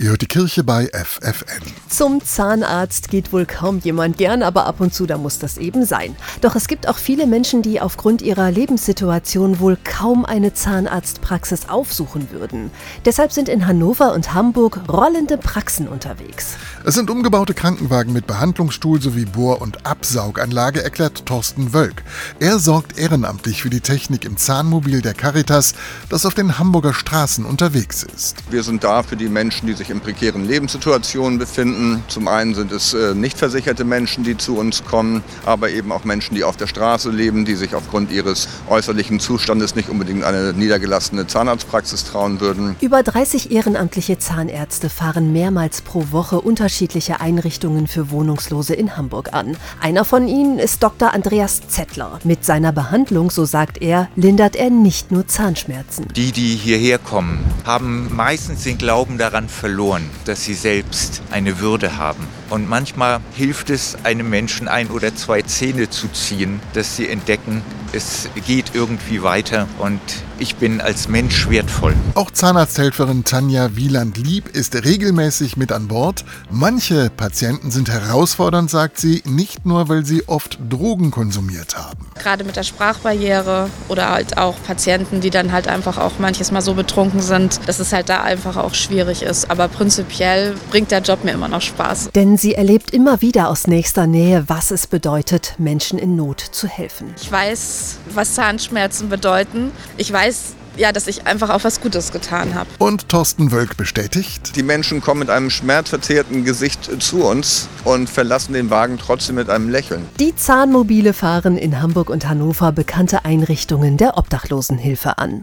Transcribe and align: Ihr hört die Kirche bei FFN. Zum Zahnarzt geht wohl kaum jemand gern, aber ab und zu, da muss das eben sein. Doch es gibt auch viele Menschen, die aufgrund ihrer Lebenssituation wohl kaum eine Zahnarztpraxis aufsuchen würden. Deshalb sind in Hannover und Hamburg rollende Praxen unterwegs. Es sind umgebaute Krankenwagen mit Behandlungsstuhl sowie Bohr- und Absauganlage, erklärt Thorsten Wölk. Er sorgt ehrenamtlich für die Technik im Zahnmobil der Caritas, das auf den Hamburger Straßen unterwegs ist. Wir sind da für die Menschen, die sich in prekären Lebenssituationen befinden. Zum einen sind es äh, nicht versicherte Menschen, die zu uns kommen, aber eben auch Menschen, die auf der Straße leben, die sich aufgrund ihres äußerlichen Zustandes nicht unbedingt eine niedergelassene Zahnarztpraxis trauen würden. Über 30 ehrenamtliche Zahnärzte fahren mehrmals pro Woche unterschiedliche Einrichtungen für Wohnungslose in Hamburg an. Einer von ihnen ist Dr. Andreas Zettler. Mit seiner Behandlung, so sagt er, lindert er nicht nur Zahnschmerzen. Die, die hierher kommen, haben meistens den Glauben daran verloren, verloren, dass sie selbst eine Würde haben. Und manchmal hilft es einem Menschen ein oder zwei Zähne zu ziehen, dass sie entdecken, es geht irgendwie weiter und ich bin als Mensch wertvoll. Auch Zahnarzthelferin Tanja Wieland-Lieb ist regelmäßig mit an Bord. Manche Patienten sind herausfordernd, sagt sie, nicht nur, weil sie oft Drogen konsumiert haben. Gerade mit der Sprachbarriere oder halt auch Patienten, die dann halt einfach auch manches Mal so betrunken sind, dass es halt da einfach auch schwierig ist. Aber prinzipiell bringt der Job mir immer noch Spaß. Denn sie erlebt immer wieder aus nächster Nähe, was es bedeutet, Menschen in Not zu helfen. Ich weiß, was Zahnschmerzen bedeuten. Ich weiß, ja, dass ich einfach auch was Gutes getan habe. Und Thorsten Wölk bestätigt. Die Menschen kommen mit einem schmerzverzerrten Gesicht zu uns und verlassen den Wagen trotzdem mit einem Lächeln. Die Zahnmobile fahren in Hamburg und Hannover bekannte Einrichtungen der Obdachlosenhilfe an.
Ihr 0.00 0.08
hört 0.08 0.22
die 0.22 0.28
Kirche 0.28 0.64
bei 0.64 0.86
FFN. 0.94 1.60
Zum 1.90 2.24
Zahnarzt 2.24 3.10
geht 3.10 3.34
wohl 3.34 3.44
kaum 3.44 3.80
jemand 3.80 4.16
gern, 4.16 4.42
aber 4.42 4.64
ab 4.64 4.80
und 4.80 4.94
zu, 4.94 5.04
da 5.04 5.18
muss 5.18 5.38
das 5.38 5.58
eben 5.58 5.84
sein. 5.84 6.16
Doch 6.40 6.56
es 6.56 6.68
gibt 6.68 6.88
auch 6.88 6.96
viele 6.96 7.26
Menschen, 7.26 7.60
die 7.60 7.82
aufgrund 7.82 8.22
ihrer 8.22 8.50
Lebenssituation 8.50 9.60
wohl 9.60 9.76
kaum 9.84 10.24
eine 10.24 10.54
Zahnarztpraxis 10.54 11.68
aufsuchen 11.68 12.30
würden. 12.30 12.70
Deshalb 13.04 13.30
sind 13.30 13.50
in 13.50 13.66
Hannover 13.66 14.14
und 14.14 14.32
Hamburg 14.32 14.80
rollende 14.88 15.36
Praxen 15.36 15.86
unterwegs. 15.86 16.56
Es 16.82 16.94
sind 16.94 17.10
umgebaute 17.10 17.52
Krankenwagen 17.52 18.14
mit 18.14 18.26
Behandlungsstuhl 18.26 19.02
sowie 19.02 19.26
Bohr- 19.26 19.60
und 19.60 19.84
Absauganlage, 19.84 20.82
erklärt 20.82 21.26
Thorsten 21.26 21.74
Wölk. 21.74 22.04
Er 22.38 22.58
sorgt 22.58 22.98
ehrenamtlich 22.98 23.60
für 23.60 23.68
die 23.68 23.82
Technik 23.82 24.24
im 24.24 24.38
Zahnmobil 24.38 25.02
der 25.02 25.12
Caritas, 25.12 25.74
das 26.08 26.24
auf 26.24 26.32
den 26.32 26.58
Hamburger 26.58 26.94
Straßen 26.94 27.44
unterwegs 27.44 28.02
ist. 28.02 28.38
Wir 28.48 28.62
sind 28.62 28.82
da 28.82 29.02
für 29.02 29.16
die 29.16 29.28
Menschen, 29.28 29.66
die 29.66 29.74
sich 29.74 29.89
in 29.90 30.00
prekären 30.00 30.46
Lebenssituationen 30.46 31.38
befinden. 31.38 32.02
Zum 32.08 32.28
einen 32.28 32.54
sind 32.54 32.72
es 32.72 32.94
äh, 32.94 33.14
nicht 33.14 33.38
versicherte 33.38 33.84
Menschen, 33.84 34.24
die 34.24 34.36
zu 34.36 34.56
uns 34.56 34.84
kommen, 34.84 35.22
aber 35.44 35.70
eben 35.70 35.92
auch 35.92 36.04
Menschen, 36.04 36.34
die 36.34 36.44
auf 36.44 36.56
der 36.56 36.66
Straße 36.66 37.10
leben, 37.10 37.44
die 37.44 37.54
sich 37.54 37.74
aufgrund 37.74 38.12
ihres 38.12 38.48
äußerlichen 38.68 39.20
Zustandes 39.20 39.74
nicht 39.74 39.88
unbedingt 39.88 40.24
eine 40.24 40.52
niedergelassene 40.52 41.26
Zahnarztpraxis 41.26 42.04
trauen 42.04 42.40
würden. 42.40 42.76
Über 42.80 43.02
30 43.02 43.50
ehrenamtliche 43.50 44.18
Zahnärzte 44.18 44.88
fahren 44.88 45.32
mehrmals 45.32 45.82
pro 45.82 46.06
Woche 46.10 46.40
unterschiedliche 46.40 47.20
Einrichtungen 47.20 47.86
für 47.86 48.10
Wohnungslose 48.10 48.74
in 48.74 48.96
Hamburg 48.96 49.32
an. 49.32 49.56
Einer 49.80 50.04
von 50.04 50.28
ihnen 50.28 50.58
ist 50.58 50.82
Dr. 50.82 51.12
Andreas 51.12 51.60
Zettler. 51.68 52.18
Mit 52.24 52.44
seiner 52.44 52.72
Behandlung, 52.72 53.30
so 53.30 53.44
sagt 53.44 53.82
er, 53.82 54.08
lindert 54.16 54.56
er 54.56 54.70
nicht 54.70 55.10
nur 55.10 55.26
Zahnschmerzen. 55.26 56.06
Die, 56.14 56.32
die 56.32 56.54
hierher 56.54 56.98
kommen, 56.98 57.44
haben 57.64 58.14
meistens 58.14 58.64
den 58.64 58.78
Glauben 58.78 59.18
daran 59.18 59.48
verloren, 59.48 59.79
verloren, 59.80 60.10
dass 60.26 60.44
sie 60.44 60.52
selbst 60.52 61.22
eine 61.30 61.58
Würde 61.58 61.96
haben. 61.96 62.28
Und 62.50 62.68
manchmal 62.68 63.20
hilft 63.36 63.70
es 63.70 63.96
einem 64.04 64.28
Menschen 64.28 64.66
ein 64.66 64.88
oder 64.88 65.14
zwei 65.14 65.42
Zähne 65.42 65.88
zu 65.88 66.08
ziehen, 66.08 66.60
dass 66.74 66.96
sie 66.96 67.08
entdecken, 67.08 67.62
es 67.92 68.28
geht 68.46 68.72
irgendwie 68.74 69.22
weiter 69.22 69.66
und 69.78 70.00
ich 70.38 70.56
bin 70.56 70.80
als 70.80 71.08
Mensch 71.08 71.50
wertvoll. 71.50 71.94
Auch 72.14 72.30
Zahnarzthelferin 72.30 73.24
Tanja 73.24 73.76
Wieland-Lieb 73.76 74.48
ist 74.48 74.74
regelmäßig 74.74 75.56
mit 75.56 75.72
an 75.72 75.88
Bord. 75.88 76.24
Manche 76.50 77.10
Patienten 77.10 77.70
sind 77.70 77.90
herausfordernd, 77.90 78.70
sagt 78.70 78.98
sie, 78.98 79.22
nicht 79.26 79.66
nur, 79.66 79.88
weil 79.88 80.06
sie 80.06 80.26
oft 80.28 80.58
Drogen 80.68 81.10
konsumiert 81.10 81.76
haben. 81.76 82.06
Gerade 82.14 82.44
mit 82.44 82.56
der 82.56 82.62
Sprachbarriere 82.62 83.68
oder 83.88 84.10
halt 84.10 84.38
auch 84.38 84.54
Patienten, 84.66 85.20
die 85.20 85.30
dann 85.30 85.52
halt 85.52 85.68
einfach 85.68 85.98
auch 85.98 86.18
manches 86.18 86.52
Mal 86.52 86.62
so 86.62 86.74
betrunken 86.74 87.20
sind, 87.20 87.60
dass 87.66 87.78
es 87.78 87.92
halt 87.92 88.08
da 88.08 88.22
einfach 88.22 88.56
auch 88.56 88.74
schwierig 88.74 89.22
ist. 89.22 89.50
Aber 89.50 89.68
prinzipiell 89.68 90.54
bringt 90.70 90.90
der 90.90 91.00
Job 91.00 91.24
mir 91.24 91.32
immer 91.32 91.48
noch 91.48 91.62
Spaß. 91.62 92.10
Denn 92.14 92.36
sie 92.40 92.54
erlebt 92.54 92.90
immer 92.92 93.20
wieder 93.20 93.48
aus 93.48 93.66
nächster 93.66 94.06
Nähe, 94.06 94.44
was 94.48 94.70
es 94.70 94.86
bedeutet, 94.86 95.54
Menschen 95.58 95.98
in 95.98 96.16
Not 96.16 96.40
zu 96.40 96.66
helfen. 96.66 97.14
Ich 97.20 97.30
weiß, 97.30 97.98
was 98.14 98.34
Zahnschmerzen 98.34 99.08
bedeuten. 99.08 99.72
Ich 99.96 100.12
weiß, 100.12 100.54
ja, 100.76 100.92
dass 100.92 101.06
ich 101.06 101.26
einfach 101.26 101.50
auch 101.50 101.64
was 101.64 101.80
Gutes 101.80 102.12
getan 102.12 102.54
habe. 102.54 102.70
Und 102.78 103.08
Thorsten 103.08 103.52
Wölk 103.52 103.76
bestätigt. 103.76 104.56
Die 104.56 104.62
Menschen 104.62 105.00
kommen 105.00 105.20
mit 105.20 105.30
einem 105.30 105.50
schmerzverzerrten 105.50 106.44
Gesicht 106.44 107.02
zu 107.02 107.24
uns 107.24 107.68
und 107.84 108.08
verlassen 108.08 108.54
den 108.54 108.70
Wagen 108.70 108.98
trotzdem 108.98 109.36
mit 109.36 109.50
einem 109.50 109.68
Lächeln. 109.68 110.06
Die 110.18 110.34
Zahnmobile 110.34 111.12
fahren 111.12 111.58
in 111.58 111.82
Hamburg 111.82 112.08
und 112.08 112.28
Hannover 112.28 112.72
bekannte 112.72 113.24
Einrichtungen 113.24 113.96
der 113.96 114.16
Obdachlosenhilfe 114.16 115.18
an. 115.18 115.42